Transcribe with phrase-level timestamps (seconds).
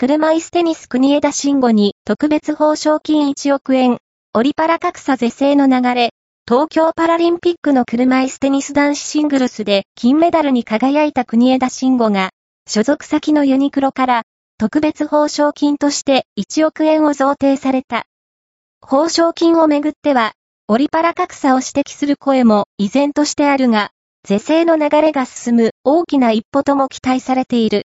[0.00, 3.98] 車椅子テニス国枝慎吾に特別報奨金1億円、
[4.32, 6.10] オリパラ格差是正の流れ、
[6.46, 12.30] 東京パラリンピックの車椅子テニス男子シングルスで金メダルに輝いた国枝慎吾が、
[12.68, 14.22] 所属先のユニクロから
[14.56, 18.04] 特別報奨金として1億円を贈呈された。
[18.80, 20.34] 報奨金をめぐっては、
[20.68, 23.90] オリパラ格差を指摘する声も依然としてあるが、
[24.24, 27.76] 是正の流れが進む大きな一歩とも期待されている。